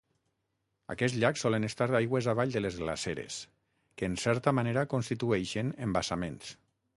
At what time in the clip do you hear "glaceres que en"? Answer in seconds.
2.85-4.17